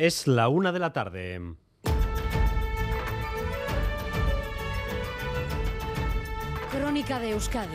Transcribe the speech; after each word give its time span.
Es 0.00 0.28
la 0.28 0.48
una 0.48 0.70
de 0.70 0.78
la 0.78 0.92
tarde. 0.92 1.40
Crónica 6.70 7.18
de 7.18 7.30
Euskadi 7.32 7.74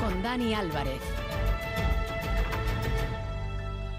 con 0.00 0.22
Dani 0.24 0.52
Álvarez. 0.54 1.00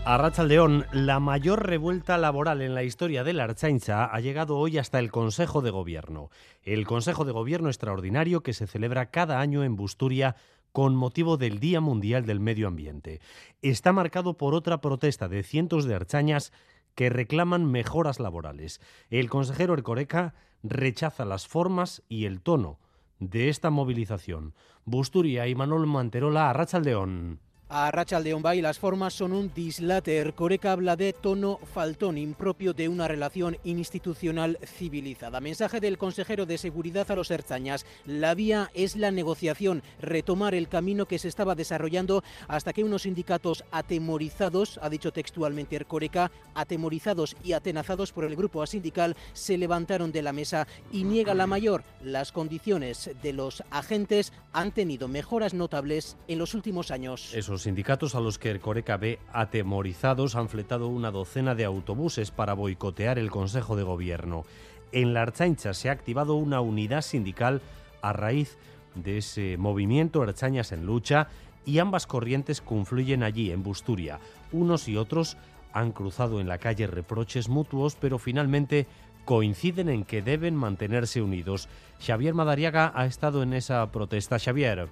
A 0.04 0.44
León, 0.44 0.86
la 0.92 1.22
mayor 1.22 1.66
revuelta 1.66 2.18
laboral 2.18 2.62
en 2.62 2.76
la 2.76 2.84
historia 2.84 3.24
de 3.24 3.32
la 3.32 3.46
Archaincha 3.46 4.04
ha 4.04 4.20
llegado 4.20 4.58
hoy 4.58 4.78
hasta 4.78 5.00
el 5.00 5.12
Consejo 5.12 5.62
de 5.62 5.72
Gobierno. 5.72 6.32
El 6.64 6.86
Consejo 6.86 7.24
de 7.24 7.32
Gobierno 7.32 7.70
extraordinario 7.70 8.44
que 8.44 8.52
se 8.52 8.68
celebra 8.68 9.06
cada 9.06 9.40
año 9.40 9.64
en 9.64 9.78
Busturia 9.78 10.36
con 10.76 10.94
motivo 10.94 11.38
del 11.38 11.62
Día 11.62 11.80
Mundial 11.80 12.26
del 12.26 12.42
Medio 12.42 12.68
Ambiente. 12.68 13.22
Está 13.62 13.94
marcado 13.94 14.36
por 14.36 14.54
otra 14.54 14.82
protesta 14.82 15.30
de 15.30 15.42
cientos 15.42 15.86
de 15.86 15.96
archañas 15.96 16.52
que 16.96 17.10
reclaman 17.10 17.64
mejoras 17.64 18.20
laborales. 18.20 18.82
El 19.10 19.30
consejero 19.30 19.74
Ercoreca 19.74 20.34
rechaza 20.64 21.24
las 21.24 21.48
formas 21.48 22.04
y 22.10 22.26
el 22.26 22.42
tono 22.42 22.78
de 23.20 23.48
esta 23.48 23.70
movilización. 23.70 24.54
Busturia 24.84 25.48
y 25.48 25.56
Manuel 25.56 25.88
Manterola, 25.88 26.52
a 26.52 26.80
León. 26.82 27.40
A 27.68 27.90
Rachaldeón 27.90 28.44
Bay 28.44 28.62
las 28.62 28.78
formas 28.78 29.16
son 29.16 29.34
un 29.34 29.52
dislater. 29.52 30.36
Coreca 30.36 30.72
habla 30.72 30.96
de 30.96 31.14
tono 31.14 31.60
faltón 31.74 32.16
impropio 32.16 32.74
de 32.74 32.88
una 32.88 33.08
relación 33.08 33.58
institucional 33.64 34.60
civilizada. 34.64 35.42
Mensaje 35.42 35.80
del 35.80 35.98
consejero 35.98 36.46
de 36.46 36.60
Seguridad 36.60 37.10
a 37.10 37.16
los 37.16 37.32
Erzañas. 37.32 37.88
La 38.06 38.36
vía 38.36 38.70
es 38.76 38.96
la 38.96 39.10
negociación, 39.10 39.82
retomar 40.00 40.54
el 40.54 40.68
camino 40.68 41.08
que 41.08 41.18
se 41.18 41.28
estaba 41.28 41.56
desarrollando 41.56 42.24
hasta 42.48 42.72
que 42.72 42.84
unos 42.84 43.02
sindicatos 43.02 43.64
atemorizados, 43.72 44.80
ha 44.84 44.90
dicho 44.90 45.12
textualmente 45.12 45.76
Ercoreca, 45.76 46.32
atemorizados 46.54 47.36
y 47.44 47.54
atenazados 47.54 48.12
por 48.12 48.26
el 48.26 48.36
grupo 48.36 48.64
sindical, 48.68 49.18
se 49.34 49.58
levantaron 49.58 50.12
de 50.12 50.22
la 50.22 50.34
mesa 50.34 50.68
y 50.92 51.04
niega 51.04 51.34
la 51.34 51.48
mayor. 51.48 51.84
Las 52.04 52.32
condiciones 52.32 53.10
de 53.24 53.34
los 53.34 53.64
agentes 53.72 54.34
han 54.54 54.72
tenido 54.72 55.08
mejoras 55.08 55.56
notables 55.56 56.16
en 56.28 56.38
los 56.38 56.54
últimos 56.54 56.92
años. 56.92 57.34
Los 57.56 57.62
sindicatos 57.62 58.16
a 58.16 58.20
los 58.20 58.38
que 58.38 58.52
el 58.52 58.60
Coreca 58.60 58.98
ve 58.98 59.18
atemorizados 59.32 60.36
han 60.36 60.50
fletado 60.50 60.90
una 60.90 61.10
docena 61.10 61.56
de 61.56 61.64
autobuses 61.64 62.30
para 62.30 62.54
boicotear 62.54 63.18
el 63.18 63.32
Consejo 63.32 63.78
de 63.78 63.84
Gobierno. 63.84 64.44
En 64.92 65.14
la 65.14 65.22
Archancha 65.22 65.74
se 65.74 65.88
ha 65.88 65.94
activado 65.94 66.36
una 66.36 66.60
unidad 66.60 67.02
sindical 67.02 67.62
a 68.02 68.12
raíz 68.12 68.58
de 68.94 69.20
ese 69.20 69.56
movimiento 69.56 70.22
Archañas 70.22 70.74
en 70.74 70.86
lucha 70.86 71.30
y 71.66 71.80
ambas 71.80 72.08
corrientes 72.08 72.60
confluyen 72.60 73.24
allí, 73.24 73.52
en 73.52 73.64
Busturia. 73.64 74.20
Unos 74.52 74.90
y 74.90 74.98
otros 74.98 75.38
han 75.72 75.94
cruzado 75.94 76.42
en 76.42 76.50
la 76.50 76.58
calle 76.58 76.88
reproches 76.88 77.48
mutuos, 77.48 77.96
pero 77.96 78.20
finalmente 78.20 78.86
coinciden 79.24 79.88
en 79.88 80.04
que 80.04 80.22
deben 80.22 80.58
mantenerse 80.58 81.22
unidos. 81.22 81.70
Xavier 82.06 82.34
Madariaga 82.34 82.92
ha 82.94 83.06
estado 83.06 83.44
en 83.44 83.54
esa 83.54 83.90
protesta. 83.94 84.40
Xavier. 84.40 84.90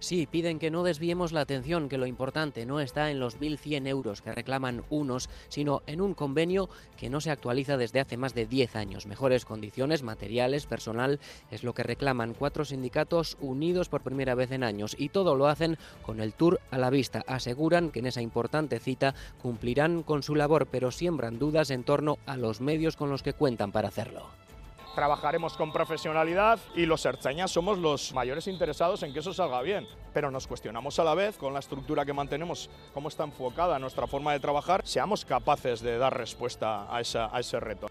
Sí, 0.00 0.28
piden 0.30 0.60
que 0.60 0.70
no 0.70 0.84
desviemos 0.84 1.32
la 1.32 1.40
atención, 1.40 1.88
que 1.88 1.98
lo 1.98 2.06
importante 2.06 2.64
no 2.66 2.78
está 2.78 3.10
en 3.10 3.18
los 3.18 3.40
1.100 3.40 3.88
euros 3.88 4.22
que 4.22 4.30
reclaman 4.30 4.84
unos, 4.90 5.28
sino 5.48 5.82
en 5.86 6.00
un 6.00 6.14
convenio 6.14 6.68
que 6.96 7.10
no 7.10 7.20
se 7.20 7.32
actualiza 7.32 7.76
desde 7.76 7.98
hace 7.98 8.16
más 8.16 8.32
de 8.32 8.46
10 8.46 8.76
años. 8.76 9.06
Mejores 9.06 9.44
condiciones 9.44 10.04
materiales, 10.04 10.66
personal, 10.66 11.18
es 11.50 11.64
lo 11.64 11.74
que 11.74 11.82
reclaman 11.82 12.34
cuatro 12.34 12.64
sindicatos 12.64 13.36
unidos 13.40 13.88
por 13.88 14.02
primera 14.02 14.36
vez 14.36 14.52
en 14.52 14.62
años 14.62 14.94
y 14.96 15.08
todo 15.08 15.34
lo 15.34 15.48
hacen 15.48 15.78
con 16.02 16.20
el 16.20 16.32
tour 16.32 16.60
a 16.70 16.78
la 16.78 16.90
vista. 16.90 17.24
Aseguran 17.26 17.90
que 17.90 17.98
en 17.98 18.06
esa 18.06 18.22
importante 18.22 18.78
cita 18.78 19.16
cumplirán 19.42 20.04
con 20.04 20.22
su 20.22 20.36
labor, 20.36 20.68
pero 20.70 20.92
siembran 20.92 21.40
dudas 21.40 21.70
en 21.70 21.82
torno 21.82 22.18
a 22.24 22.36
los 22.36 22.60
medios 22.60 22.96
con 22.96 23.10
los 23.10 23.24
que 23.24 23.32
cuentan 23.32 23.72
para 23.72 23.88
hacerlo 23.88 24.47
trabajaremos 24.94 25.56
con 25.56 25.72
profesionalidad 25.72 26.58
y 26.74 26.86
los 26.86 27.04
erchañas 27.06 27.50
somos 27.50 27.78
los 27.78 28.12
mayores 28.12 28.46
interesados 28.46 29.02
en 29.02 29.12
que 29.12 29.20
eso 29.20 29.32
salga 29.32 29.62
bien. 29.62 29.86
Pero 30.12 30.30
nos 30.30 30.46
cuestionamos 30.46 30.98
a 30.98 31.04
la 31.04 31.14
vez 31.14 31.36
con 31.36 31.52
la 31.52 31.60
estructura 31.60 32.04
que 32.04 32.12
mantenemos, 32.12 32.70
cómo 32.94 33.08
está 33.08 33.24
enfocada 33.24 33.78
nuestra 33.78 34.06
forma 34.06 34.32
de 34.32 34.40
trabajar, 34.40 34.82
seamos 34.84 35.24
capaces 35.24 35.80
de 35.80 35.98
dar 35.98 36.16
respuesta 36.16 36.84
a, 36.84 36.98
a 36.98 37.40
ese 37.40 37.60
reto. 37.60 37.88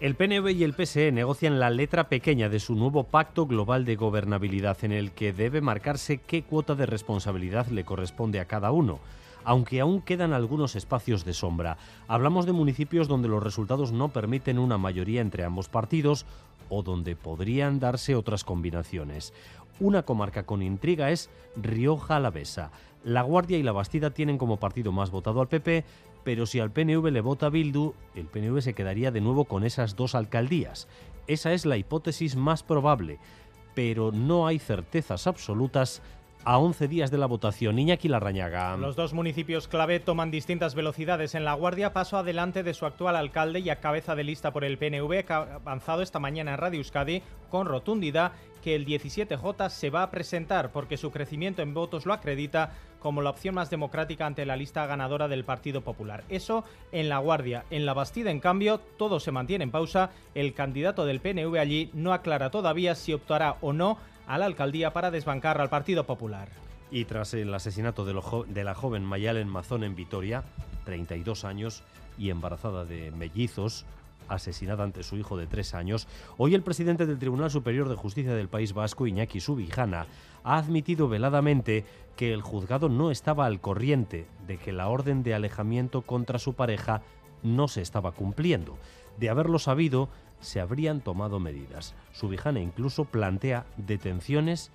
El 0.00 0.16
PNV 0.16 0.50
y 0.50 0.64
el 0.64 0.74
PSE 0.74 1.12
negocian 1.12 1.60
la 1.60 1.70
letra 1.70 2.08
pequeña 2.08 2.48
de 2.48 2.58
su 2.58 2.74
nuevo 2.74 3.04
pacto 3.04 3.46
global 3.46 3.84
de 3.84 3.94
gobernabilidad 3.94 4.84
en 4.84 4.92
el 4.92 5.12
que 5.12 5.32
debe 5.32 5.60
marcarse 5.60 6.18
qué 6.18 6.42
cuota 6.42 6.74
de 6.74 6.84
responsabilidad 6.84 7.68
le 7.68 7.84
corresponde 7.84 8.40
a 8.40 8.46
cada 8.46 8.72
uno 8.72 8.98
aunque 9.44 9.80
aún 9.80 10.00
quedan 10.00 10.32
algunos 10.32 10.74
espacios 10.74 11.24
de 11.24 11.34
sombra. 11.34 11.76
Hablamos 12.08 12.46
de 12.46 12.52
municipios 12.52 13.08
donde 13.08 13.28
los 13.28 13.42
resultados 13.42 13.92
no 13.92 14.08
permiten 14.08 14.58
una 14.58 14.78
mayoría 14.78 15.20
entre 15.20 15.44
ambos 15.44 15.68
partidos 15.68 16.26
o 16.70 16.82
donde 16.82 17.14
podrían 17.14 17.78
darse 17.78 18.16
otras 18.16 18.42
combinaciones. 18.42 19.32
Una 19.80 20.02
comarca 20.02 20.44
con 20.44 20.62
intriga 20.62 21.10
es 21.10 21.30
Rioja 21.56 22.16
Alavesa. 22.16 22.70
La 23.04 23.22
Guardia 23.22 23.58
y 23.58 23.62
la 23.62 23.72
Bastida 23.72 24.10
tienen 24.10 24.38
como 24.38 24.56
partido 24.56 24.92
más 24.92 25.10
votado 25.10 25.42
al 25.42 25.48
PP, 25.48 25.84
pero 26.24 26.46
si 26.46 26.58
al 26.58 26.70
PNV 26.70 27.10
le 27.10 27.20
vota 27.20 27.50
Bildu, 27.50 27.94
el 28.14 28.26
PNV 28.26 28.60
se 28.62 28.74
quedaría 28.74 29.10
de 29.10 29.20
nuevo 29.20 29.44
con 29.44 29.62
esas 29.64 29.94
dos 29.94 30.14
alcaldías. 30.14 30.88
Esa 31.26 31.52
es 31.52 31.66
la 31.66 31.76
hipótesis 31.76 32.34
más 32.34 32.62
probable, 32.62 33.18
pero 33.74 34.10
no 34.10 34.46
hay 34.46 34.58
certezas 34.58 35.26
absolutas 35.26 36.02
a 36.44 36.58
11 36.58 36.88
días 36.88 37.10
de 37.10 37.18
la 37.18 37.26
votación. 37.26 37.78
Iñaki 37.78 38.08
Larrañaga. 38.08 38.76
Los 38.76 38.96
dos 38.96 39.14
municipios 39.14 39.68
clave 39.68 40.00
toman 40.00 40.30
distintas 40.30 40.74
velocidades 40.74 41.34
en 41.34 41.44
la 41.44 41.54
Guardia, 41.54 41.92
paso 41.92 42.16
adelante 42.16 42.62
de 42.62 42.74
su 42.74 42.86
actual 42.86 43.16
alcalde 43.16 43.60
y 43.60 43.70
a 43.70 43.80
cabeza 43.80 44.14
de 44.14 44.24
lista 44.24 44.52
por 44.52 44.64
el 44.64 44.78
PNV, 44.78 45.24
que 45.24 45.32
ha 45.32 45.56
avanzado 45.56 46.02
esta 46.02 46.18
mañana 46.18 46.52
en 46.52 46.58
Radio 46.58 46.78
Euskadi 46.78 47.22
con 47.50 47.66
rotundidad 47.66 48.32
que 48.62 48.74
el 48.74 48.86
17J 48.86 49.68
se 49.68 49.90
va 49.90 50.02
a 50.02 50.10
presentar 50.10 50.72
porque 50.72 50.96
su 50.96 51.10
crecimiento 51.10 51.60
en 51.60 51.74
votos 51.74 52.06
lo 52.06 52.14
acredita 52.14 52.72
como 52.98 53.20
la 53.20 53.28
opción 53.28 53.54
más 53.54 53.68
democrática 53.68 54.24
ante 54.24 54.46
la 54.46 54.56
lista 54.56 54.86
ganadora 54.86 55.28
del 55.28 55.44
Partido 55.44 55.82
Popular. 55.82 56.24
Eso 56.30 56.64
en 56.90 57.10
La 57.10 57.18
Guardia. 57.18 57.66
En 57.68 57.84
La 57.84 57.92
Bastida, 57.92 58.30
en 58.30 58.40
cambio, 58.40 58.78
todo 58.78 59.20
se 59.20 59.30
mantiene 59.30 59.64
en 59.64 59.70
pausa. 59.70 60.10
El 60.34 60.54
candidato 60.54 61.04
del 61.04 61.20
PNV 61.20 61.58
allí 61.58 61.90
no 61.92 62.14
aclara 62.14 62.50
todavía 62.50 62.94
si 62.94 63.12
optará 63.12 63.58
o 63.60 63.74
no 63.74 63.98
a 64.26 64.38
la 64.38 64.46
alcaldía 64.46 64.92
para 64.92 65.10
desbancar 65.10 65.60
al 65.60 65.68
Partido 65.68 66.04
Popular. 66.04 66.48
Y 66.90 67.04
tras 67.06 67.34
el 67.34 67.52
asesinato 67.52 68.04
de, 68.04 68.64
la 68.64 68.74
joven 68.74 69.04
Mayalen 69.04 69.48
Mazón 69.48 69.84
en 69.84 69.96
Vitoria, 69.96 70.44
32 70.84 71.44
años 71.44 71.82
y 72.18 72.30
embarazada 72.30 72.84
de 72.84 73.10
mellizos, 73.10 73.84
asesinada 74.28 74.84
ante 74.84 75.02
su 75.02 75.16
hijo 75.16 75.36
de 75.36 75.46
tres 75.46 75.74
años, 75.74 76.06
hoy 76.38 76.54
el 76.54 76.62
presidente 76.62 77.06
del 77.06 77.18
Tribunal 77.18 77.50
Superior 77.50 77.88
de 77.88 77.96
Justicia 77.96 78.34
del 78.34 78.48
País 78.48 78.72
Vasco, 78.72 79.06
Iñaki 79.06 79.40
Subijana, 79.40 80.06
ha 80.44 80.56
admitido 80.56 81.08
veladamente 81.08 81.84
que 82.16 82.32
el 82.32 82.42
juzgado 82.42 82.88
no 82.88 83.10
estaba 83.10 83.46
al 83.46 83.60
corriente 83.60 84.26
de 84.46 84.56
que 84.58 84.72
la 84.72 84.88
orden 84.88 85.22
de 85.22 85.34
alejamiento 85.34 86.02
contra 86.02 86.38
su 86.38 86.54
pareja 86.54 87.02
no 87.42 87.68
se 87.68 87.82
estaba 87.82 88.12
cumpliendo. 88.12 88.78
De 89.18 89.30
haberlo 89.30 89.58
sabido, 89.58 90.08
se 90.40 90.60
habrían 90.60 91.00
tomado 91.00 91.40
medidas. 91.40 91.94
Subijana 92.12 92.60
incluso 92.60 93.04
plantea 93.04 93.66
detenciones 93.76 94.70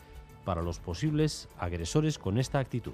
para 0.45 0.61
los 0.61 0.79
posibles 0.79 1.47
agresores 1.59 2.17
con 2.17 2.38
esta 2.38 2.59
actitud. 2.59 2.94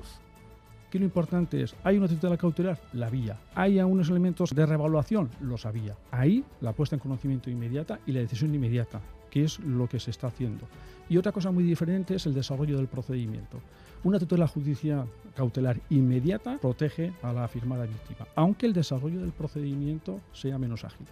Aquí 0.87 0.99
lo 0.99 1.05
importante 1.05 1.61
es, 1.61 1.75
¿hay 1.83 1.97
una 1.97 2.07
tutela 2.07 2.37
cautelar? 2.37 2.79
La 2.93 3.07
había. 3.07 3.39
¿Hay 3.53 3.79
algunos 3.79 4.09
elementos 4.09 4.53
de 4.53 4.65
revaluación? 4.65 5.29
Los 5.41 5.65
había. 5.65 5.95
Ahí 6.11 6.43
la 6.61 6.73
puesta 6.73 6.95
en 6.95 6.99
conocimiento 6.99 7.49
inmediata 7.49 7.99
y 8.05 8.11
la 8.11 8.21
decisión 8.21 8.53
inmediata, 8.53 9.01
que 9.29 9.43
es 9.43 9.59
lo 9.59 9.87
que 9.87 9.99
se 9.99 10.11
está 10.11 10.27
haciendo. 10.27 10.65
Y 11.09 11.17
otra 11.17 11.31
cosa 11.31 11.51
muy 11.51 11.63
diferente 11.63 12.15
es 12.15 12.25
el 12.25 12.33
desarrollo 12.33 12.77
del 12.77 12.87
procedimiento. 12.87 13.59
Una 14.03 14.19
tutela 14.19 14.47
judicial 14.47 15.07
cautelar 15.35 15.79
inmediata 15.89 16.57
protege 16.59 17.13
a 17.21 17.33
la 17.33 17.45
afirmada 17.45 17.85
víctima, 17.85 18.27
aunque 18.35 18.65
el 18.65 18.73
desarrollo 18.73 19.19
del 19.19 19.31
procedimiento 19.31 20.21
sea 20.33 20.57
menos 20.57 20.83
ágil. 20.83 21.07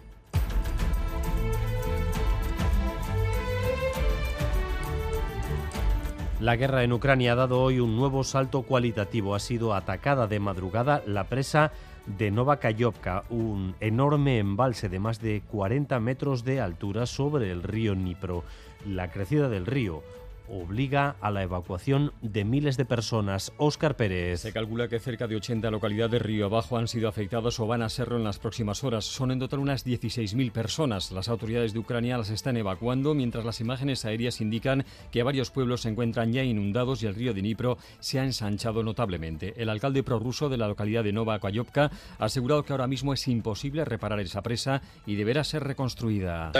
La 6.40 6.56
guerra 6.56 6.82
en 6.82 6.92
Ucrania 6.92 7.32
ha 7.32 7.36
dado 7.36 7.62
hoy 7.62 7.78
un 7.78 7.96
nuevo 7.96 8.24
salto 8.24 8.62
cualitativo. 8.62 9.36
Ha 9.36 9.38
sido 9.38 9.72
atacada 9.72 10.26
de 10.26 10.40
madrugada 10.40 11.00
la 11.06 11.24
presa 11.24 11.70
de 12.06 12.32
Novakayovka, 12.32 13.22
un 13.30 13.76
enorme 13.80 14.38
embalse 14.38 14.88
de 14.88 14.98
más 14.98 15.20
de 15.20 15.42
40 15.50 16.00
metros 16.00 16.44
de 16.44 16.60
altura 16.60 17.06
sobre 17.06 17.52
el 17.52 17.62
río 17.62 17.94
Dnipro. 17.94 18.42
La 18.84 19.10
crecida 19.10 19.48
del 19.48 19.64
río 19.64 20.02
obliga 20.48 21.16
a 21.20 21.30
la 21.30 21.42
evacuación 21.42 22.12
de 22.22 22.44
miles 22.44 22.76
de 22.76 22.84
personas. 22.84 23.52
Óscar 23.56 23.96
Pérez. 23.96 24.40
Se 24.40 24.52
calcula 24.52 24.88
que 24.88 25.00
cerca 25.00 25.26
de 25.26 25.36
80 25.36 25.70
localidades 25.70 26.22
río 26.22 26.46
abajo 26.46 26.76
han 26.76 26.88
sido 26.88 27.08
afectadas 27.08 27.58
o 27.60 27.66
van 27.66 27.82
a 27.82 27.88
serlo 27.88 28.16
en 28.16 28.24
las 28.24 28.38
próximas 28.38 28.84
horas. 28.84 29.04
Son 29.04 29.30
en 29.30 29.38
total 29.38 29.60
unas 29.60 29.86
16.000 29.86 30.52
personas. 30.52 31.10
Las 31.12 31.28
autoridades 31.28 31.72
de 31.72 31.78
Ucrania 31.78 32.18
las 32.18 32.30
están 32.30 32.56
evacuando, 32.56 33.14
mientras 33.14 33.44
las 33.44 33.60
imágenes 33.60 34.04
aéreas 34.04 34.40
indican 34.40 34.84
que 35.10 35.22
varios 35.22 35.50
pueblos 35.50 35.82
se 35.82 35.88
encuentran 35.88 36.32
ya 36.32 36.42
inundados 36.42 37.02
y 37.02 37.06
el 37.06 37.14
río 37.14 37.32
Dnipro 37.32 37.78
se 38.00 38.20
ha 38.20 38.24
ensanchado 38.24 38.82
notablemente. 38.82 39.54
El 39.56 39.68
alcalde 39.68 40.02
prorruso 40.02 40.48
de 40.48 40.56
la 40.56 40.68
localidad 40.68 41.04
de 41.04 41.12
Nova 41.12 41.38
Kayovka 41.38 41.90
ha 42.18 42.24
asegurado 42.24 42.64
que 42.64 42.72
ahora 42.72 42.86
mismo 42.86 43.12
es 43.12 43.26
imposible 43.28 43.84
reparar 43.84 44.20
esa 44.20 44.42
presa 44.42 44.82
y 45.06 45.14
deberá 45.14 45.44
ser 45.44 45.64
reconstruida. 45.64 46.50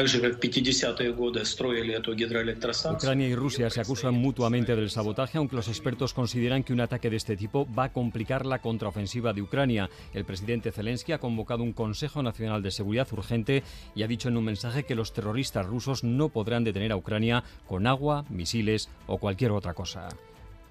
Ucrania 2.92 3.28
y 3.28 3.34
Rusia 3.34 3.66
se 3.74 3.80
acusan 3.80 4.14
mutuamente 4.14 4.76
del 4.76 4.88
sabotaje, 4.88 5.36
aunque 5.36 5.56
los 5.56 5.66
expertos 5.66 6.14
consideran 6.14 6.62
que 6.62 6.72
un 6.72 6.80
ataque 6.80 7.10
de 7.10 7.16
este 7.16 7.36
tipo 7.36 7.66
va 7.76 7.84
a 7.86 7.92
complicar 7.92 8.46
la 8.46 8.60
contraofensiva 8.60 9.32
de 9.32 9.42
Ucrania. 9.42 9.90
El 10.12 10.24
presidente 10.24 10.70
Zelensky 10.70 11.10
ha 11.10 11.18
convocado 11.18 11.64
un 11.64 11.72
Consejo 11.72 12.22
Nacional 12.22 12.62
de 12.62 12.70
Seguridad 12.70 13.12
urgente 13.12 13.64
y 13.96 14.04
ha 14.04 14.06
dicho 14.06 14.28
en 14.28 14.36
un 14.36 14.44
mensaje 14.44 14.84
que 14.84 14.94
los 14.94 15.12
terroristas 15.12 15.66
rusos 15.66 16.04
no 16.04 16.28
podrán 16.28 16.62
detener 16.62 16.92
a 16.92 16.96
Ucrania 16.96 17.42
con 17.66 17.88
agua, 17.88 18.24
misiles 18.28 18.90
o 19.08 19.18
cualquier 19.18 19.50
otra 19.50 19.74
cosa. 19.74 20.08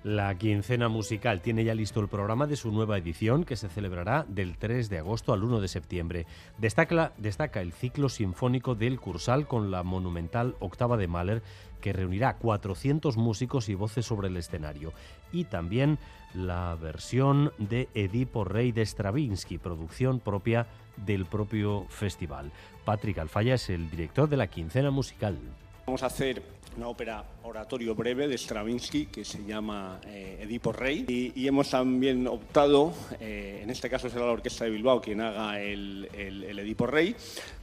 La 0.03 0.37
quincena 0.37 0.89
musical 0.89 1.41
tiene 1.41 1.63
ya 1.63 1.73
listo 1.73 2.01
el 2.01 2.09
programa 2.09 2.45
de 2.45 2.57
su 2.57 2.73
nueva 2.73 2.97
edición 2.97 3.45
que 3.45 3.55
se 3.55 3.69
celebrará 3.69 4.25
del 4.27 4.57
3 4.57 4.89
de 4.89 4.97
agosto 4.97 5.31
al 5.31 5.45
1 5.45 5.61
de 5.61 5.69
septiembre. 5.69 6.25
Destaca, 6.57 7.13
destaca 7.17 7.61
el 7.61 7.71
ciclo 7.71 8.09
sinfónico 8.09 8.75
del 8.75 8.99
Cursal 8.99 9.47
con 9.47 9.71
la 9.71 9.81
monumental 9.83 10.57
Octava 10.59 10.97
de 10.97 11.07
Mahler 11.07 11.41
que 11.79 11.93
reunirá 11.93 12.35
400 12.35 13.15
músicos 13.15 13.69
y 13.69 13.75
voces 13.75 14.05
sobre 14.05 14.27
el 14.27 14.35
escenario. 14.35 14.91
Y 15.31 15.45
también 15.45 15.97
la 16.33 16.75
versión 16.75 17.53
de 17.57 17.87
Edipo 17.93 18.43
Rey 18.43 18.73
de 18.73 18.85
Stravinsky, 18.85 19.57
producción 19.57 20.19
propia 20.19 20.67
del 20.97 21.25
propio 21.25 21.85
festival. 21.87 22.51
Patrick 22.83 23.19
Alfaya 23.19 23.53
es 23.55 23.69
el 23.69 23.89
director 23.89 24.27
de 24.27 24.35
la 24.35 24.47
quincena 24.47 24.91
musical. 24.91 25.37
Vamos 25.85 26.01
a 26.01 26.05
hacer 26.05 26.41
una 26.77 26.87
ópera 26.87 27.25
oratorio 27.43 27.93
breve 27.93 28.29
de 28.29 28.37
Stravinsky 28.37 29.07
que 29.07 29.25
se 29.25 29.43
llama 29.43 29.99
eh, 30.07 30.39
Edipo 30.41 30.71
Rey 30.71 31.33
y, 31.35 31.45
hemos 31.45 31.69
también 31.69 32.25
optado, 32.25 32.93
eh, 33.19 33.59
en 33.61 33.69
este 33.69 33.89
caso 33.89 34.09
será 34.09 34.25
la 34.25 34.31
Orquesta 34.31 34.63
de 34.63 34.71
Bilbao 34.71 35.01
quien 35.01 35.19
haga 35.19 35.59
el, 35.59 36.07
Edipo 36.13 36.87
Rey, 36.87 37.13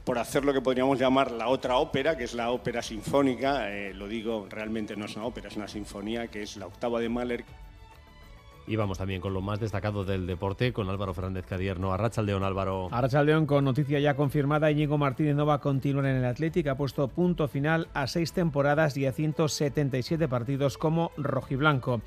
por 0.05 0.19
hacer 0.19 0.45
lo 0.45 0.53
que 0.53 0.61
podríamos 0.61 0.99
llamar 0.99 1.31
la 1.31 1.47
otra 1.47 1.77
ópera, 1.77 2.15
que 2.15 2.25
es 2.25 2.35
la 2.35 2.51
ópera 2.51 2.83
sinfónica, 2.83 3.71
eh, 3.71 3.91
lo 3.91 4.07
digo, 4.07 4.45
realmente 4.47 4.95
no 4.95 5.05
es 5.05 5.15
una 5.15 5.25
ópera, 5.25 5.47
es 5.47 5.55
una 5.55 5.67
sinfonía, 5.67 6.27
que 6.27 6.43
es 6.43 6.57
la 6.57 6.67
octava 6.67 6.99
de 6.99 7.09
Mahler. 7.09 7.43
Y 8.67 8.75
vamos 8.75 8.97
también 8.97 9.21
con 9.21 9.33
lo 9.33 9.41
más 9.41 9.59
destacado 9.59 10.03
del 10.03 10.27
deporte, 10.27 10.71
con 10.71 10.89
Álvaro 10.89 11.13
Fernández 11.13 11.45
Cadierno. 11.45 11.93
Arrachaldeón, 11.93 12.43
Álvaro. 12.43 12.89
Arrachaldeón, 12.91 13.45
con 13.45 13.65
noticia 13.65 13.99
ya 13.99 14.15
confirmada, 14.15 14.71
Íñigo 14.71 14.97
Martínez 14.97 15.35
no 15.35 15.45
va 15.45 15.55
a 15.55 15.61
continuar 15.61 16.05
en 16.05 16.17
el 16.17 16.25
Atlético. 16.25 16.69
Ha 16.69 16.75
puesto 16.75 17.07
punto 17.07 17.47
final 17.47 17.87
a 17.93 18.07
seis 18.07 18.33
temporadas 18.33 18.95
y 18.97 19.05
a 19.05 19.11
177 19.11 20.27
partidos 20.27 20.77
como 20.77 21.11
rojiblanco. 21.17 22.01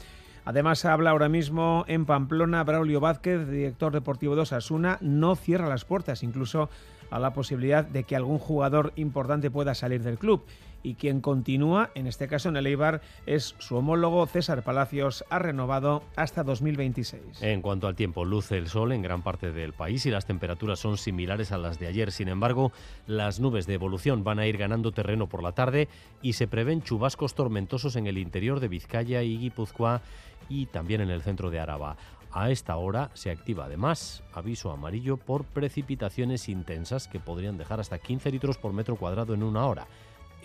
Además, 0.45 0.85
habla 0.85 1.11
ahora 1.11 1.29
mismo 1.29 1.85
en 1.89 2.05
Pamplona 2.05 2.63
Braulio 2.65 3.01
Vázquez, 3.01 3.49
director 3.49 3.93
deportivo 3.93 4.37
de 4.37 4.43
Osasuna, 4.43 4.99
no 5.01 5.37
cierra 5.37 5.69
las 5.69 5.87
puertas 5.87 6.23
incluso 6.23 6.69
a 7.15 7.21
la 7.21 7.33
posibilidad 7.33 7.85
de 7.85 8.03
que 8.03 8.17
algún 8.17 8.41
jugador 8.41 8.93
importante 8.97 9.49
pueda 9.49 9.75
salir 9.77 10.03
del 10.03 10.19
club 10.19 10.45
y 10.83 10.97
quien 10.97 11.21
continúa, 11.21 11.91
en 11.95 12.09
este 12.09 12.29
caso 12.29 12.49
en 12.49 12.57
el 12.57 12.67
Eibar, 12.67 13.01
es 13.25 13.55
su 13.59 13.77
homólogo 13.77 14.27
César 14.27 14.63
Palacios, 14.65 15.25
ha 15.31 15.39
renovado 15.39 16.03
hasta 16.17 16.43
2026. 16.43 17.41
En 17.41 17.63
cuanto 17.63 17.87
al 17.87 17.95
tiempo, 17.95 18.25
luce 18.25 18.59
el 18.59 18.69
sol 18.69 18.93
en 18.93 19.01
gran 19.01 19.23
parte 19.23 19.53
del 19.53 19.73
país 19.73 20.05
y 20.07 20.11
las 20.11 20.27
temperaturas 20.27 20.81
son 20.81 20.99
similares 20.99 21.53
a 21.53 21.59
las 21.59 21.79
de 21.79 21.87
ayer. 21.87 22.11
Sin 22.11 22.29
embargo, 22.29 22.73
las 23.07 23.41
nubes 23.41 23.67
de 23.67 23.75
evolución 23.75 24.25
van 24.25 24.41
a 24.41 24.47
ir 24.47 24.59
ganando 24.59 24.91
terreno 24.91 25.29
por 25.29 25.43
la 25.43 25.53
tarde 25.53 25.89
y 26.21 26.35
se 26.35 26.49
prevén 26.49 26.83
chubascos 26.83 27.35
tormentosos 27.35 27.95
en 27.95 28.09
el 28.09 28.19
interior 28.19 28.59
de 28.59 28.69
Vizcaya 28.69 29.23
y 29.23 29.39
Guipúzcoa 29.39 30.03
y 30.49 30.67
también 30.67 31.01
en 31.01 31.11
el 31.11 31.23
centro 31.23 31.51
de 31.51 31.61
Araba. 31.61 31.97
A 32.35 32.51
esta 32.51 32.77
hora 32.77 33.11
se 33.15 33.31
activa 33.31 33.67
además 33.67 34.23
aviso 34.35 34.71
amarillo 34.73 35.17
por 35.17 35.45
precipitaciones 35.45 36.49
intensas 36.49 37.09
que 37.09 37.21
podrían 37.21 37.57
dejar 37.57 37.81
hasta 37.81 37.99
15 37.99 38.31
litros 38.33 38.59
por 38.59 38.73
metro 38.73 38.97
cuadrado 38.97 39.35
en 39.35 39.45
una 39.45 39.67
hora 39.67 39.87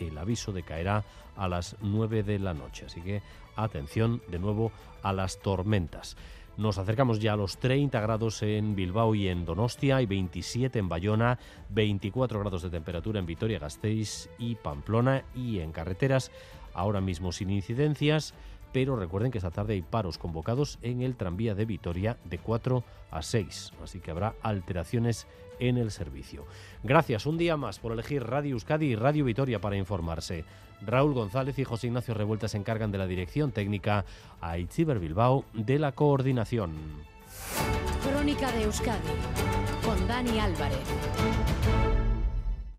el 0.08 0.18
aviso 0.18 0.52
decaerá 0.52 1.04
a 1.36 1.48
las 1.48 1.76
9 1.82 2.24
de 2.24 2.40
la 2.40 2.54
noche. 2.54 2.86
Así 2.86 3.02
que 3.02 3.22
atención 3.56 4.22
de 4.28 4.40
nuevo 4.40 4.72
a 5.04 5.14
las 5.14 5.40
tormentas. 5.40 6.18
Nos 6.58 6.78
acercamos 6.78 7.20
ya 7.20 7.34
a 7.34 7.38
los 7.38 7.58
30 7.58 8.00
grados 8.02 8.44
en 8.44 8.76
Bilbao 8.76 9.16
y 9.16 9.30
en 9.30 9.46
Donostia, 9.46 10.02
y 10.02 10.06
27 10.06 10.80
en 10.80 10.90
Bayona, 10.90 11.40
24 11.70 12.40
grados 12.40 12.64
de 12.64 12.70
temperatura 12.70 13.20
en 13.20 13.26
Vitoria-Gasteiz 13.26 14.30
y 14.38 14.56
Pamplona 14.56 15.24
y 15.34 15.60
en 15.60 15.72
carreteras, 15.72 16.32
ahora 16.74 17.00
mismo 17.00 17.32
sin 17.32 17.50
incidencias, 17.50 18.34
pero 18.72 18.96
recuerden 18.96 19.32
que 19.32 19.38
esta 19.38 19.52
tarde 19.52 19.74
hay 19.74 19.82
paros 19.82 20.18
convocados 20.18 20.80
en 20.82 21.02
el 21.02 21.16
tranvía 21.16 21.56
de 21.56 21.66
Vitoria 21.66 22.18
de 22.26 22.38
4 22.38 22.84
a 23.12 23.22
6, 23.22 23.74
así 23.84 24.00
que 24.00 24.12
habrá 24.12 24.36
alteraciones 24.42 25.28
en 25.60 25.78
el 25.78 25.92
servicio. 25.92 26.46
Gracias 26.84 27.26
un 27.26 27.38
día 27.38 27.58
más 27.58 27.80
por 27.80 27.92
elegir 27.92 28.24
Radio 28.24 28.52
Euskadi 28.52 28.88
y 28.88 28.96
Radio 28.96 29.26
Vitoria 29.26 29.60
para 29.60 29.78
informarse. 29.78 30.46
Raúl 30.82 31.14
González 31.14 31.60
y 31.60 31.66
José 31.66 31.88
Ignacio 31.88 32.14
Revuelta 32.14 32.48
se 32.48 32.58
encargan 32.58 32.92
de 32.92 32.98
la 32.98 33.08
dirección 33.08 33.52
técnica, 33.52 34.06
a 34.42 34.58
Itziber 34.58 35.00
Bilbao 35.00 35.46
de 35.54 35.80
la 35.80 35.92
coordinación. 35.92 36.72
Crónica 38.04 38.52
de 38.52 38.64
Euskadi 38.64 39.10
con 39.84 40.08
Dani 40.08 40.40
Álvarez. 40.40 40.80